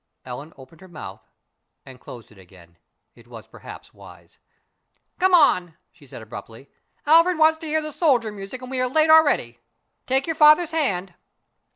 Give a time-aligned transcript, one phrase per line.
[0.25, 1.29] Ellen opened her mouth
[1.85, 2.79] and closed it again
[3.13, 4.39] it was perhaps wise!
[5.19, 6.71] "Come on," she said abruptly.
[7.05, 9.59] "Alfred wants to hear the soldier music and we are late already.
[10.07, 11.13] Take your father's hand."